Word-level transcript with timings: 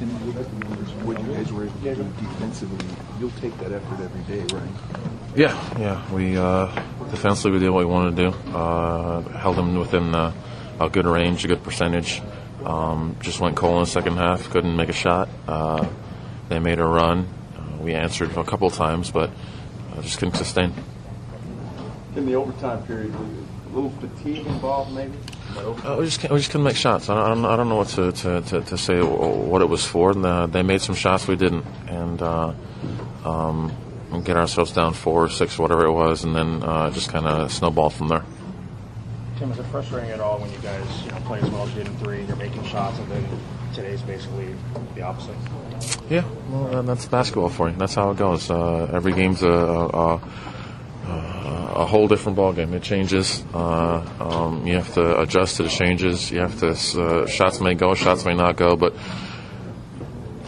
What, 0.00 1.16
what 1.16 1.20
you 1.20 1.34
guys 1.34 1.52
were 1.52 1.64
able 1.64 1.74
to 1.80 1.94
do 1.94 2.26
defensively, 2.26 2.86
you'll 3.18 3.30
take 3.32 3.56
that 3.58 3.72
effort 3.72 4.00
every 4.00 4.22
day, 4.22 4.40
right? 4.54 4.70
Yeah, 5.36 5.78
yeah. 5.78 6.12
We 6.12 6.38
uh, 6.38 6.66
defensively 7.10 7.52
we 7.52 7.58
did 7.58 7.70
what 7.70 7.80
we 7.80 7.92
wanted 7.92 8.16
to 8.16 8.30
do. 8.30 8.56
Uh, 8.56 9.20
held 9.38 9.56
them 9.56 9.78
within 9.78 10.14
uh, 10.14 10.32
a 10.80 10.88
good 10.88 11.06
range, 11.06 11.44
a 11.44 11.48
good 11.48 11.62
percentage. 11.62 12.22
Um, 12.64 13.16
just 13.20 13.40
went 13.40 13.56
cold 13.56 13.74
in 13.74 13.80
the 13.80 13.90
second 13.90 14.16
half. 14.16 14.48
Couldn't 14.50 14.74
make 14.74 14.88
a 14.88 14.94
shot. 14.94 15.28
Uh, 15.46 15.86
they 16.48 16.58
made 16.58 16.78
a 16.78 16.84
run. 16.84 17.28
Uh, 17.56 17.82
we 17.82 17.94
answered 17.94 18.36
a 18.36 18.44
couple 18.44 18.70
times, 18.70 19.10
but 19.10 19.30
uh, 19.92 20.02
just 20.02 20.18
couldn't 20.18 20.36
sustain. 20.36 20.72
In 22.16 22.26
the 22.26 22.34
overtime 22.34 22.82
period, 22.86 23.12
was 23.12 23.28
a 23.70 23.74
little 23.74 23.90
fatigue 23.90 24.46
involved, 24.46 24.92
maybe? 24.92 25.12
Uh, 25.56 25.96
we 25.98 26.04
just 26.04 26.20
can't, 26.20 26.32
we 26.32 26.38
just 26.38 26.50
couldn't 26.50 26.64
make 26.64 26.76
shots. 26.76 27.08
I 27.08 27.28
don't, 27.28 27.44
I 27.44 27.56
don't, 27.56 27.68
know 27.68 27.76
what 27.76 27.88
to, 27.88 28.12
to, 28.12 28.40
to, 28.40 28.60
to 28.62 28.78
say 28.78 29.00
what 29.00 29.62
it 29.62 29.68
was 29.68 29.86
for. 29.86 30.10
And, 30.10 30.24
uh, 30.24 30.46
they 30.46 30.62
made 30.62 30.80
some 30.80 30.94
shots 30.94 31.28
we 31.28 31.36
didn't, 31.36 31.64
and 31.88 32.20
uh, 32.20 32.52
um, 33.24 33.72
get 34.24 34.36
ourselves 34.36 34.72
down 34.72 34.94
four 34.94 35.24
or 35.24 35.28
six, 35.28 35.58
whatever 35.58 35.84
it 35.84 35.92
was, 35.92 36.24
and 36.24 36.34
then 36.34 36.62
uh, 36.62 36.90
just 36.90 37.10
kind 37.10 37.26
of 37.26 37.52
snowballed 37.52 37.94
from 37.94 38.08
there. 38.08 38.24
Tim, 39.38 39.52
is 39.52 39.58
it 39.58 39.64
frustrating 39.66 40.10
at 40.10 40.20
all 40.20 40.38
when 40.38 40.52
you 40.52 40.58
guys 40.58 40.84
you 41.04 41.10
know 41.10 41.18
play 41.20 41.40
as 41.40 41.48
well 41.50 41.62
as 41.62 41.70
you 41.70 41.76
did 41.76 41.86
in 41.86 41.96
three, 41.98 42.24
you're 42.24 42.36
making 42.36 42.64
shots, 42.64 42.98
and 42.98 43.10
then 43.10 43.24
today's 43.74 44.02
basically 44.02 44.54
the 44.94 45.02
opposite? 45.02 45.36
Yeah, 46.10 46.24
well, 46.50 46.82
that's 46.82 47.06
basketball 47.06 47.48
for 47.48 47.70
you. 47.70 47.76
That's 47.76 47.94
how 47.94 48.10
it 48.10 48.18
goes. 48.18 48.50
Uh, 48.50 48.90
every 48.92 49.12
game's 49.12 49.42
a, 49.42 49.48
a, 49.48 50.16
a, 50.16 50.20
whole 51.86 52.08
different 52.08 52.38
ballgame. 52.38 52.72
It 52.72 52.82
changes. 52.82 53.42
Uh, 53.54 54.04
um, 54.20 54.66
you 54.66 54.74
have 54.74 54.92
to 54.94 55.20
adjust 55.20 55.56
to 55.56 55.62
the 55.64 55.68
changes. 55.68 56.30
You 56.30 56.40
have 56.40 56.58
to. 56.60 56.70
Uh, 56.70 57.26
shots 57.26 57.60
may 57.60 57.74
go, 57.74 57.94
shots 57.94 58.24
may 58.24 58.34
not 58.34 58.56
go, 58.56 58.76
but 58.76 58.94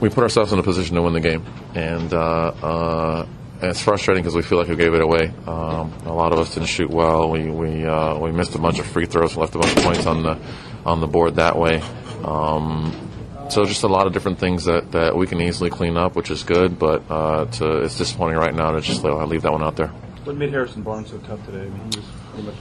we 0.00 0.08
put 0.08 0.22
ourselves 0.22 0.52
in 0.52 0.58
a 0.58 0.62
position 0.62 0.96
to 0.96 1.02
win 1.02 1.12
the 1.12 1.20
game, 1.20 1.44
and. 1.74 2.12
Uh, 2.12 2.52
uh, 2.62 3.26
and 3.62 3.68
it's 3.68 3.82
frustrating 3.82 4.22
because 4.22 4.34
we 4.34 4.40
feel 4.40 4.56
like 4.56 4.68
we 4.68 4.76
gave 4.76 4.94
it 4.94 5.02
away. 5.02 5.34
Um, 5.46 5.92
a 6.06 6.14
lot 6.14 6.32
of 6.32 6.38
us 6.38 6.54
didn't 6.54 6.70
shoot 6.70 6.88
well. 6.88 7.28
We 7.28 7.50
we 7.50 7.84
uh, 7.84 8.18
we 8.18 8.32
missed 8.32 8.54
a 8.54 8.58
bunch 8.58 8.78
of 8.78 8.86
free 8.86 9.04
throws, 9.04 9.36
left 9.36 9.54
a 9.54 9.58
bunch 9.58 9.76
of 9.76 9.82
points 9.82 10.06
on 10.06 10.22
the 10.22 10.38
on 10.86 11.00
the 11.00 11.06
board 11.06 11.36
that 11.36 11.58
way. 11.58 11.82
Um, 12.24 13.10
so 13.50 13.64
just 13.64 13.82
a 13.82 13.88
lot 13.88 14.06
of 14.06 14.12
different 14.12 14.38
things 14.38 14.64
that, 14.64 14.92
that 14.92 15.16
we 15.16 15.26
can 15.26 15.40
easily 15.40 15.70
clean 15.70 15.96
up, 15.96 16.14
which 16.14 16.30
is 16.30 16.44
good. 16.44 16.78
But 16.78 17.02
uh, 17.10 17.46
to, 17.46 17.82
it's 17.82 17.98
disappointing 17.98 18.38
right 18.38 18.54
now 18.54 18.70
to 18.70 18.80
just 18.80 19.04
uh, 19.04 19.24
leave 19.26 19.42
that 19.42 19.52
one 19.52 19.62
out 19.62 19.76
there. 19.76 19.92
What 20.24 20.36
made 20.36 20.50
Harrison 20.50 20.82
Barnes 20.82 21.10
so 21.10 21.18
tough 21.18 21.44
today? 21.46 21.62
I 21.62 21.68
mean, 21.68 21.90
he 21.92 21.98
was 21.98 22.06
pretty 22.30 22.46
much 22.46 22.54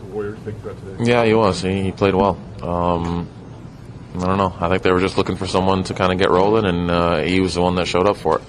the 0.00 0.04
Warriors' 0.06 0.38
big 0.40 0.60
threat 0.60 0.76
today. 0.78 1.10
Yeah, 1.10 1.24
he 1.24 1.32
was. 1.32 1.62
He, 1.62 1.84
he 1.84 1.92
played 1.92 2.14
well. 2.14 2.38
Um, 2.62 3.28
I 4.16 4.26
don't 4.26 4.38
know. 4.38 4.54
I 4.60 4.68
think 4.68 4.82
they 4.82 4.92
were 4.92 5.00
just 5.00 5.16
looking 5.16 5.36
for 5.36 5.46
someone 5.46 5.82
to 5.84 5.94
kind 5.94 6.12
of 6.12 6.18
get 6.18 6.30
rolling, 6.30 6.66
and 6.66 6.90
uh, 6.90 7.22
he 7.22 7.40
was 7.40 7.54
the 7.54 7.62
one 7.62 7.74
that 7.76 7.86
showed 7.86 8.06
up 8.06 8.18
for 8.18 8.38
it. 8.38 8.44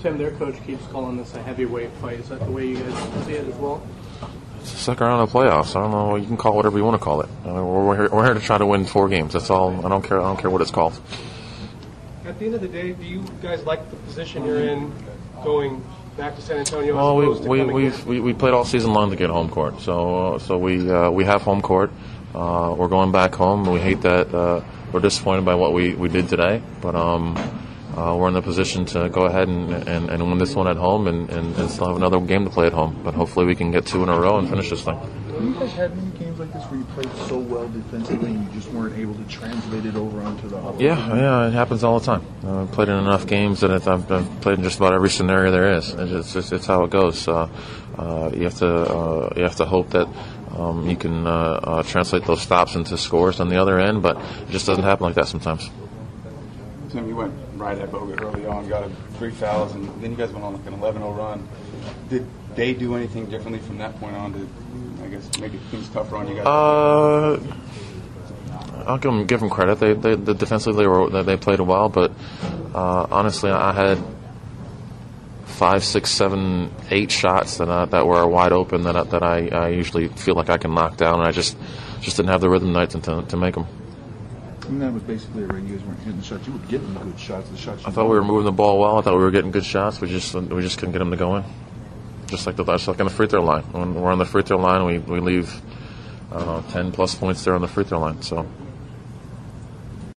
Tim, 0.00 0.18
their 0.18 0.30
coach 0.32 0.56
keeps 0.64 0.84
calling 0.86 1.16
this 1.16 1.34
a 1.34 1.42
heavyweight 1.42 1.90
fight. 1.94 2.20
Is 2.20 2.28
that 2.28 2.44
the 2.44 2.50
way 2.50 2.66
you 2.66 2.78
guys 2.78 3.24
see 3.24 3.32
it 3.32 3.46
as 3.46 3.54
well? 3.56 3.84
It's 4.60 4.72
the 4.72 4.78
second 4.78 5.06
round 5.06 5.22
of 5.22 5.30
playoffs. 5.30 5.76
I 5.76 5.80
don't 5.82 5.90
know. 5.90 6.16
You 6.16 6.26
can 6.26 6.36
call 6.36 6.52
it 6.52 6.56
whatever 6.56 6.78
you 6.78 6.84
want 6.84 7.00
to 7.00 7.04
call 7.04 7.20
it. 7.20 7.28
I 7.44 7.48
mean, 7.48 7.66
we're, 7.66 7.96
here, 7.96 8.08
we're 8.10 8.24
here 8.24 8.34
to 8.34 8.40
try 8.40 8.58
to 8.58 8.66
win 8.66 8.84
four 8.84 9.08
games. 9.08 9.32
That's 9.32 9.50
all. 9.50 9.84
I 9.84 9.88
don't 9.88 10.02
care. 10.02 10.20
I 10.20 10.24
don't 10.24 10.38
care 10.38 10.50
what 10.50 10.60
it's 10.60 10.70
called. 10.70 11.00
At 12.24 12.38
the 12.38 12.46
end 12.46 12.54
of 12.54 12.60
the 12.60 12.68
day, 12.68 12.92
do 12.92 13.04
you 13.04 13.24
guys 13.42 13.64
like 13.64 13.90
the 13.90 13.96
position 13.96 14.44
you're 14.44 14.60
in, 14.60 14.92
going 15.42 15.84
back 16.16 16.36
to 16.36 16.42
San 16.42 16.58
Antonio? 16.58 16.94
Well, 16.94 17.16
we 17.16 17.64
we 17.64 17.90
we 17.90 18.20
we 18.20 18.32
played 18.32 18.54
all 18.54 18.64
season 18.64 18.92
long 18.92 19.10
to 19.10 19.16
get 19.16 19.30
home 19.30 19.48
court. 19.48 19.80
So 19.80 20.34
uh, 20.34 20.38
so 20.38 20.58
we 20.58 20.90
uh, 20.90 21.10
we 21.10 21.24
have 21.24 21.42
home 21.42 21.62
court. 21.62 21.90
Uh, 22.34 22.74
we're 22.76 22.88
going 22.88 23.12
back 23.12 23.34
home. 23.34 23.64
We 23.64 23.80
hate 23.80 24.00
that. 24.02 24.32
Uh, 24.34 24.62
we're 24.92 25.00
disappointed 25.00 25.44
by 25.44 25.54
what 25.54 25.72
we, 25.72 25.94
we 25.94 26.08
did 26.08 26.28
today, 26.28 26.62
but 26.80 26.94
um, 26.94 27.36
uh, 27.96 28.14
we're 28.14 28.28
in 28.28 28.34
the 28.34 28.42
position 28.42 28.84
to 28.86 29.08
go 29.08 29.24
ahead 29.24 29.48
and, 29.48 29.72
and, 29.88 30.10
and 30.10 30.22
win 30.22 30.38
this 30.38 30.54
one 30.54 30.66
at 30.68 30.76
home 30.76 31.06
and, 31.06 31.30
and, 31.30 31.56
and, 31.56 31.70
still 31.70 31.88
have 31.88 31.96
another 31.96 32.20
game 32.20 32.44
to 32.44 32.50
play 32.50 32.66
at 32.66 32.72
home. 32.72 33.00
But 33.02 33.14
hopefully 33.14 33.46
we 33.46 33.54
can 33.54 33.70
get 33.70 33.86
two 33.86 34.02
in 34.02 34.10
a 34.10 34.18
row 34.18 34.38
and 34.38 34.48
finish 34.48 34.68
this 34.68 34.82
thing. 34.82 34.98
Have 35.42 35.50
you 35.50 35.58
guys 35.58 35.72
had 35.72 35.96
many 35.96 36.18
games 36.18 36.38
like 36.38 36.52
this 36.52 36.62
where 36.66 36.78
you 36.78 36.84
played 36.84 37.12
so 37.26 37.36
well 37.36 37.68
defensively 37.68 38.30
and 38.30 38.46
you 38.46 38.52
just 38.52 38.72
weren't 38.72 38.96
able 38.96 39.16
to 39.16 39.24
translate 39.24 39.84
it 39.84 39.96
over 39.96 40.22
onto 40.22 40.48
the 40.48 40.56
offense? 40.56 40.80
Yeah, 40.80 41.16
yeah, 41.16 41.48
it 41.48 41.52
happens 41.52 41.82
all 41.82 41.98
the 41.98 42.06
time. 42.06 42.24
Uh, 42.44 42.62
I've 42.62 42.70
played 42.70 42.88
in 42.88 42.94
enough 42.94 43.26
games 43.26 43.58
that 43.58 43.72
I've, 43.72 43.88
I've 43.88 44.40
played 44.40 44.58
in 44.58 44.62
just 44.62 44.76
about 44.76 44.92
every 44.92 45.10
scenario 45.10 45.50
there 45.50 45.72
is. 45.72 45.90
It's, 45.94 46.32
just, 46.32 46.52
it's 46.52 46.66
how 46.66 46.84
it 46.84 46.90
goes. 46.90 47.26
Uh, 47.26 47.48
uh, 47.98 48.30
you 48.32 48.44
have 48.44 48.54
to 48.58 48.68
uh, 48.68 49.32
you 49.36 49.42
have 49.42 49.56
to 49.56 49.64
hope 49.64 49.90
that 49.90 50.06
um, 50.56 50.88
you 50.88 50.96
can 50.96 51.26
uh, 51.26 51.30
uh, 51.30 51.82
translate 51.82 52.24
those 52.24 52.40
stops 52.40 52.76
into 52.76 52.96
scores 52.96 53.40
on 53.40 53.48
the 53.48 53.60
other 53.60 53.80
end, 53.80 54.00
but 54.00 54.18
it 54.18 54.50
just 54.50 54.66
doesn't 54.66 54.84
happen 54.84 55.06
like 55.06 55.16
that 55.16 55.26
sometimes. 55.26 55.68
Tim, 56.92 57.08
you 57.08 57.16
went 57.16 57.34
right 57.54 57.78
at 57.78 57.90
Bogut 57.90 58.20
early 58.20 58.46
on, 58.46 58.68
got 58.68 58.84
him 58.84 58.94
three 59.14 59.30
fouls, 59.30 59.74
and 59.74 59.88
then 60.02 60.10
you 60.10 60.16
guys 60.16 60.30
went 60.30 60.44
on 60.44 60.52
like 60.52 60.66
an 60.66 60.78
11-0 60.78 61.16
run. 61.16 61.48
Did 62.10 62.26
they 62.54 62.74
do 62.74 62.94
anything 62.94 63.30
differently 63.30 63.60
from 63.60 63.78
that 63.78 63.98
point 63.98 64.14
on 64.14 64.32
to, 64.34 65.04
I 65.04 65.08
guess, 65.08 65.38
make 65.40 65.52
things 65.70 65.88
tougher 65.88 66.16
on 66.16 66.28
you 66.28 66.34
guys? 66.34 66.46
Uh, 66.46 67.40
I'll 68.86 68.98
give 68.98 69.12
them 69.12 69.26
give 69.26 69.40
them 69.40 69.48
credit. 69.48 69.76
They, 69.76 69.94
they 69.94 70.16
the 70.16 70.34
defensively 70.34 70.82
they 70.82 70.88
were 70.88 71.22
they 71.22 71.36
played 71.36 71.60
well, 71.60 71.88
but 71.88 72.12
uh, 72.74 73.06
honestly, 73.10 73.50
I 73.50 73.72
had 73.72 73.98
five, 75.44 75.84
six, 75.84 76.10
seven, 76.10 76.72
eight 76.90 77.10
shots 77.10 77.58
that 77.58 77.70
I, 77.70 77.84
that 77.86 78.06
were 78.06 78.26
wide 78.26 78.52
open 78.52 78.82
that 78.82 78.96
I, 78.96 79.04
that 79.04 79.22
I, 79.22 79.48
I 79.48 79.68
usually 79.68 80.08
feel 80.08 80.34
like 80.34 80.50
I 80.50 80.58
can 80.58 80.74
knock 80.74 80.96
down, 80.96 81.20
and 81.20 81.28
I 81.28 81.32
just 81.32 81.56
just 82.00 82.16
didn't 82.16 82.30
have 82.30 82.40
the 82.40 82.50
rhythm 82.50 82.74
tonight 82.74 82.90
to, 82.90 83.22
to 83.22 83.36
make 83.36 83.54
them. 83.54 83.66
And 84.68 84.80
that 84.80 84.92
was 84.92 85.02
basically 85.02 85.44
where 85.44 85.58
you 85.58 85.76
guys 85.76 85.84
weren't 85.84 85.98
hitting 86.00 86.22
shots. 86.22 86.46
You 86.46 86.52
were 86.52 86.58
getting 86.60 86.94
good 86.94 87.18
shots. 87.18 87.48
The 87.50 87.56
shots. 87.56 87.84
I 87.84 87.90
thought 87.90 88.08
we 88.08 88.16
were 88.16 88.24
moving 88.24 88.44
the 88.44 88.52
ball 88.52 88.78
well. 88.78 88.98
I 88.98 89.02
thought 89.02 89.16
we 89.16 89.22
were 89.22 89.30
getting 89.30 89.50
good 89.50 89.64
shots. 89.64 90.00
We 90.00 90.08
just 90.08 90.34
we 90.34 90.62
just 90.62 90.78
couldn't 90.78 90.92
get 90.92 91.00
them 91.00 91.10
to 91.10 91.16
go 91.16 91.36
in. 91.36 91.44
Just 92.26 92.46
like 92.46 92.56
the 92.56 92.64
just 92.64 92.88
like 92.88 93.00
on 93.00 93.06
the 93.06 93.12
free 93.12 93.26
throw 93.26 93.42
line. 93.42 93.64
When 93.64 93.94
we're 93.94 94.12
on 94.12 94.18
the 94.18 94.24
free 94.24 94.42
throw 94.42 94.58
line, 94.58 94.84
we 94.84 94.98
we 94.98 95.20
leave 95.20 95.60
I 96.30 96.38
don't 96.38 96.46
know 96.46 96.64
ten 96.70 96.92
plus 96.92 97.14
points 97.14 97.44
there 97.44 97.54
on 97.54 97.60
the 97.60 97.68
free 97.68 97.84
throw 97.84 98.00
line. 98.00 98.22
So 98.22 98.46